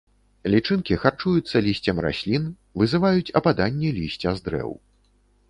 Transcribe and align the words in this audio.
Лічынкі 0.53 0.95
харчуюцца 1.03 1.61
лісцем 1.67 1.97
раслін, 2.07 2.49
вызываюць 2.83 3.33
ападанне 3.43 3.95
лісця 4.01 4.31
з 4.41 4.51
дрэў. 4.51 4.71